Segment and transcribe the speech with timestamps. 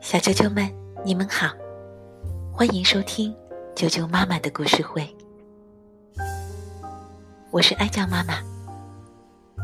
[0.00, 0.68] 小啾啾们，
[1.04, 1.48] 你们好，
[2.52, 3.34] 欢迎收听
[3.76, 5.08] 啾啾妈妈的故事会。
[7.50, 8.34] 我是爱酱妈妈，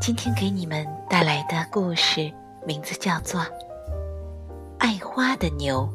[0.00, 2.30] 今天给你们带来的故事
[2.64, 3.40] 名字叫做
[4.78, 5.88] 《爱花的牛》，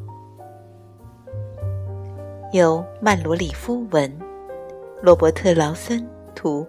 [2.56, 4.12] 由曼罗里夫文、
[5.00, 6.66] 罗伯特劳森图、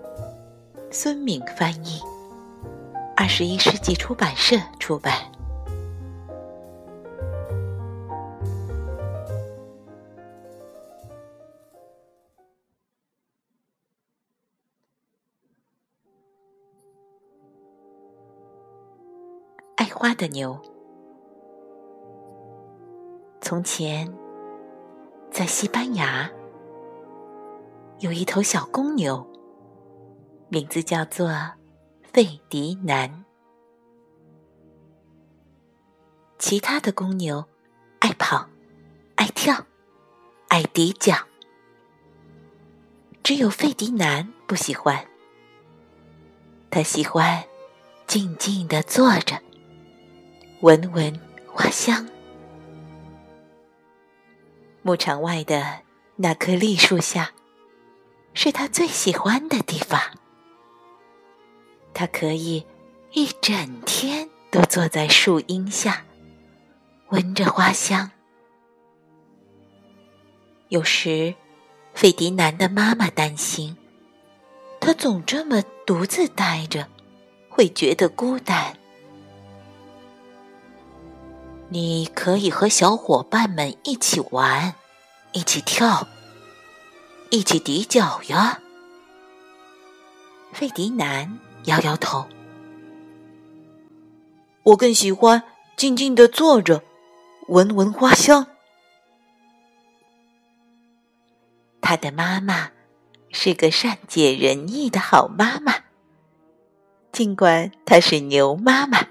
[0.90, 2.00] 孙敏翻译，
[3.16, 5.14] 二十一世纪出版社出版。
[19.98, 20.56] 花的牛。
[23.42, 24.16] 从前，
[25.32, 26.30] 在西班牙，
[27.98, 29.26] 有一头小公牛，
[30.50, 31.32] 名字叫做
[32.04, 33.26] 费迪南。
[36.38, 37.44] 其他的公牛
[37.98, 38.48] 爱跑、
[39.16, 39.66] 爱跳、
[40.50, 41.16] 爱抵脚，
[43.24, 45.04] 只有费迪南不喜欢。
[46.70, 47.44] 他喜欢
[48.06, 49.47] 静静的坐着。
[50.62, 52.08] 闻闻花香，
[54.82, 55.82] 牧场外的
[56.16, 57.32] 那棵栗树下，
[58.34, 60.02] 是他最喜欢的地方。
[61.94, 62.66] 他可以
[63.12, 66.04] 一整天都坐在树荫下，
[67.10, 68.10] 闻着花香。
[70.70, 71.36] 有时，
[71.94, 73.78] 费迪南的妈妈担心，
[74.80, 76.88] 他总这么独自待着，
[77.48, 78.77] 会觉得孤单。
[81.70, 84.74] 你可以和小伙伴们一起玩，
[85.34, 86.08] 一起跳，
[87.30, 88.60] 一起抵脚呀。
[90.54, 92.26] 费迪南摇摇头，
[94.64, 95.44] 我更喜欢
[95.76, 96.82] 静静的坐着，
[97.50, 98.48] 闻闻花香。
[101.82, 102.72] 他的妈妈
[103.30, 105.74] 是个善解人意的好妈妈，
[107.12, 109.06] 尽管她是牛妈妈。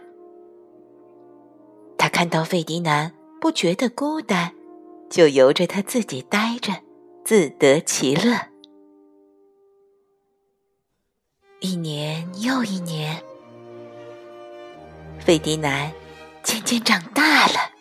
[2.16, 3.12] 看到费迪南
[3.42, 4.54] 不觉得孤单，
[5.10, 6.72] 就由着他自己待着，
[7.26, 8.40] 自得其乐。
[11.60, 13.22] 一年又一年，
[15.18, 15.92] 费迪南
[16.42, 17.72] 渐渐长大了，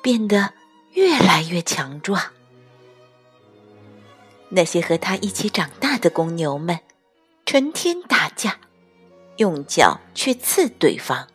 [0.00, 0.52] 变得
[0.92, 2.22] 越来越强壮。
[4.50, 6.78] 那些和他一起长大的公牛们，
[7.44, 8.56] 成天打架，
[9.38, 11.26] 用脚去刺对方。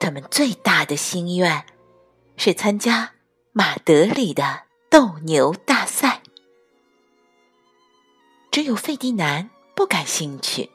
[0.00, 1.64] 他们最大的心愿
[2.36, 3.12] 是参加
[3.52, 6.22] 马德里的斗牛大赛。
[8.50, 10.70] 只有费迪南不感兴趣，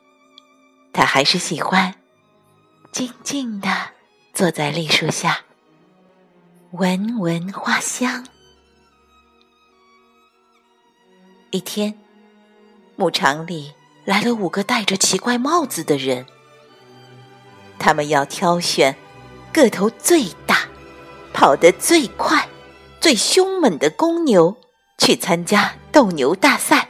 [0.92, 1.96] 他还是喜欢
[2.92, 3.70] 静静的
[4.34, 5.44] 坐在栗树下，
[6.72, 8.26] 闻闻花香。
[11.52, 11.98] 一天，
[12.96, 13.74] 牧场里
[14.06, 16.26] 来了五个戴着奇怪帽子的人，
[17.80, 18.98] 他们要挑选。
[19.54, 20.68] 个头最大、
[21.32, 22.50] 跑得最快、
[23.00, 24.58] 最凶猛的公牛
[24.98, 26.90] 去参加斗牛大赛。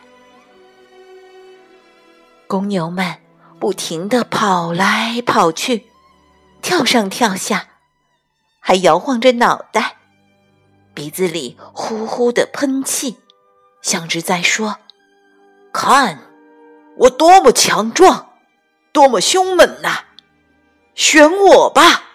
[2.47, 3.17] 公牛们
[3.59, 5.87] 不停地跑来跑去，
[6.61, 7.67] 跳上跳下，
[8.61, 9.97] 还摇晃着脑袋，
[10.93, 13.17] 鼻子里呼呼的喷气，
[13.81, 14.77] 像是在说
[15.73, 16.19] ：“看，
[16.99, 18.29] 我多么强壮，
[18.93, 20.05] 多么凶猛呐！
[20.95, 22.11] 选我吧！”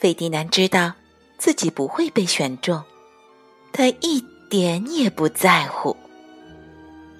[0.00, 0.94] 费迪南知道
[1.36, 2.82] 自己不会被选中，
[3.70, 5.94] 他一点也不在乎，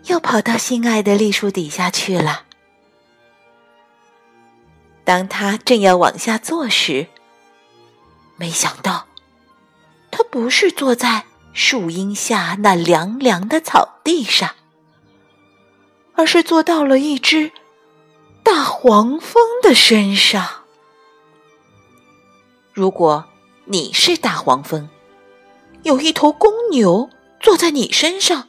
[0.06, 2.44] 又跑到心爱的栗树底下去了。
[5.04, 7.06] 当他正要往下坐时，
[8.36, 9.06] 没想到
[10.10, 14.54] 他不是坐在树荫下那凉凉的草地上，
[16.14, 17.52] 而是坐到了一只
[18.42, 20.59] 大黄蜂的身上。
[22.80, 23.26] 如果
[23.66, 24.88] 你是大黄蜂，
[25.82, 28.48] 有一头公牛坐在你身上，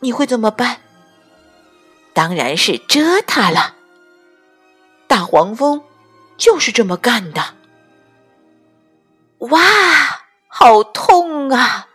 [0.00, 0.80] 你会怎么办？
[2.12, 3.76] 当然是蛰它了。
[5.06, 5.84] 大黄蜂
[6.36, 7.54] 就是这么干的。
[9.38, 9.60] 哇，
[10.48, 11.86] 好痛啊！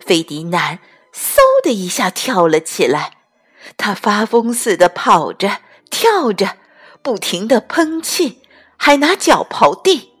[0.00, 0.80] 费迪南
[1.14, 3.18] 嗖的一下跳了起来，
[3.76, 5.60] 他发疯似的跑着、
[5.90, 6.56] 跳着，
[7.02, 8.42] 不停的喷气，
[8.76, 10.14] 还拿脚刨地。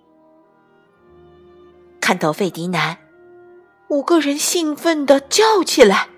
[2.08, 2.96] 看到费迪南，
[3.88, 6.08] 五个人兴奋地叫起来：“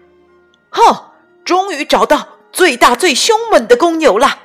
[0.71, 1.15] 哈！
[1.45, 4.39] 终于找到最大最凶猛的公牛了！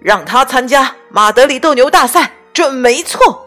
[0.00, 3.46] 让他参加马德里斗牛大赛，准没错。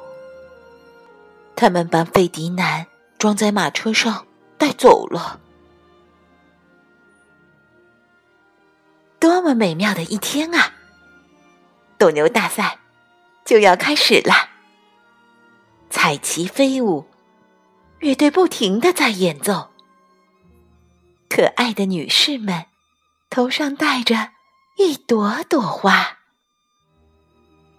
[1.54, 2.88] 他们把费迪南
[3.18, 4.26] 装在马车上
[4.58, 5.42] 带走了。
[9.20, 10.72] 多么美妙的一天啊！
[11.98, 12.80] 斗牛大赛
[13.44, 14.34] 就要开始了，
[15.90, 17.06] 彩旗飞舞，
[18.00, 19.70] 乐队不停的在演奏。
[21.30, 22.66] 可爱的女士们
[23.30, 24.32] 头上戴着
[24.78, 26.20] 一朵朵花。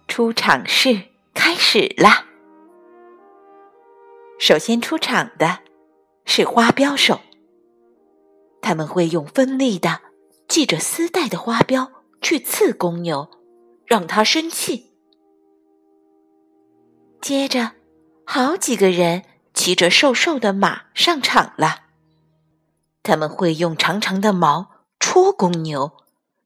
[0.07, 2.25] 出场式开始啦！
[4.39, 5.59] 首先出场的
[6.25, 7.21] 是花镖手，
[8.61, 10.01] 他们会用锋利的、
[10.47, 11.91] 系着丝带的花镖
[12.21, 13.29] 去刺公牛，
[13.85, 14.91] 让它生气。
[17.21, 17.73] 接着，
[18.25, 19.23] 好几个人
[19.59, 21.81] 骑着瘦瘦的马上场了。
[23.03, 25.97] 他们会用长长的毛戳公牛，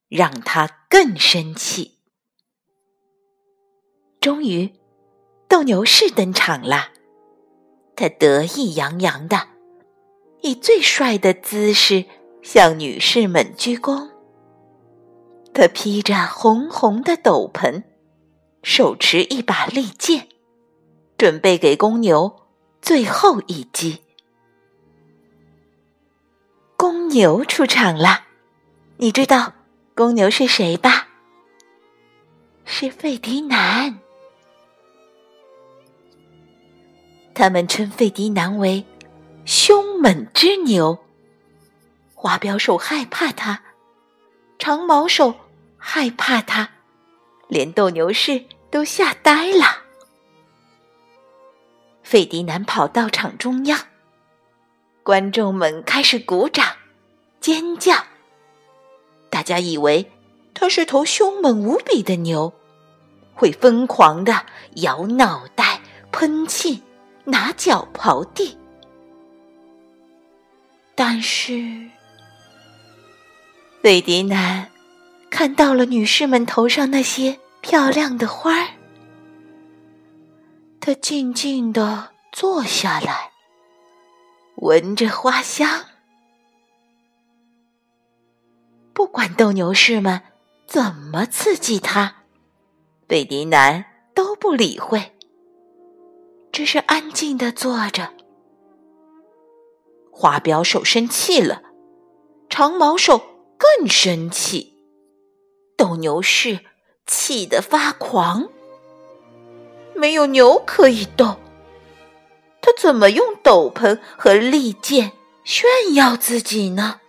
[0.10, 2.00] 让它更生气。
[4.20, 4.74] 终于，
[5.48, 6.90] 斗牛士登场了。
[7.96, 9.50] 他得意洋洋的，
[10.42, 12.06] 以最帅的姿势
[12.42, 14.10] 向女士们鞠躬。
[15.54, 17.84] 他披着红红的斗篷，
[18.64, 20.30] 手持一把利剑，
[21.16, 22.43] 准备给公牛
[22.84, 24.02] 最后一击。
[26.76, 28.26] 公牛出场了，
[28.98, 29.54] 你知道
[29.96, 31.08] 公牛是谁吧？
[32.66, 34.00] 是费迪南。
[37.34, 38.86] 他们称费迪南为
[39.48, 41.06] “凶猛之牛”。
[42.14, 43.64] 花镖手害怕他，
[44.60, 45.34] 长毛手
[45.78, 46.70] 害怕他，
[47.48, 49.83] 连斗牛士都吓呆了。
[52.14, 53.80] 费迪南跑到场中央。
[55.02, 56.64] 观众们开始鼓掌、
[57.40, 57.96] 尖叫。
[59.32, 60.12] 大家以为
[60.54, 62.54] 他是头凶猛无比的牛，
[63.34, 64.46] 会疯狂的
[64.76, 65.82] 摇脑袋、
[66.12, 66.84] 喷气、
[67.24, 68.56] 拿脚刨地。
[70.94, 71.90] 但是，
[73.82, 74.70] 费迪南
[75.32, 78.68] 看到了女士们头上那些漂亮的花儿，
[80.86, 83.32] 他静静地坐下来。
[84.56, 85.86] 闻着花香，
[88.92, 90.22] 不管斗牛士们
[90.68, 92.24] 怎么刺激他，
[93.08, 95.16] 费迪南都不理会，
[96.52, 98.12] 只是安静的坐着。
[100.12, 101.64] 花镖手生气了，
[102.50, 103.22] 长毛手
[103.58, 104.84] 更生气，
[105.78, 106.60] 斗牛士
[107.08, 108.50] 气得发狂，
[109.96, 111.40] 没有牛可以斗。
[112.62, 115.12] 他怎么用斗篷和利剑
[115.44, 117.02] 炫耀自己呢？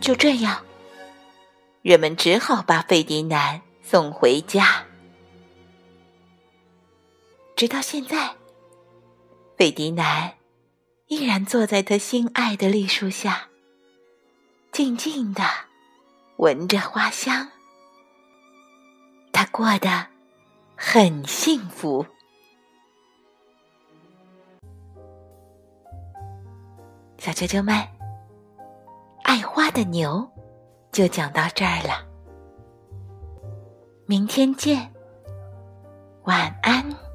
[0.00, 0.64] 就这样，
[1.82, 4.84] 人们只好把费迪南送回家。
[7.56, 8.36] 直到现在，
[9.56, 10.34] 费迪南
[11.08, 13.48] 依然坐在他心爱的栗树下，
[14.70, 15.42] 静静的
[16.36, 17.48] 闻着花香。
[19.36, 19.90] 他过得
[20.74, 22.06] 很幸福。
[27.18, 27.76] 小啾啾们，
[29.24, 30.26] 爱花的牛
[30.90, 32.02] 就讲到这儿了。
[34.06, 34.90] 明天见，
[36.22, 37.05] 晚安。